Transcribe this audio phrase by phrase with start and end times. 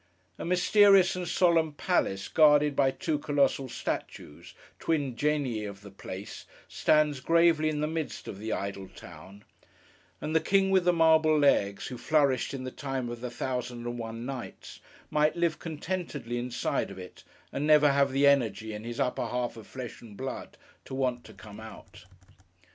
[0.39, 6.45] A mysterious and solemn Palace, guarded by two colossal statues, twin Genii of the place,
[6.67, 9.43] stands gravely in the midst of the idle town;
[10.19, 13.85] and the king with the marble legs, who flourished in the time of the thousand
[13.85, 14.79] and one Nights,
[15.11, 19.55] might live contentedly inside of it, and never have the energy, in his upper half
[19.55, 22.05] of flesh and blood, to want to come out.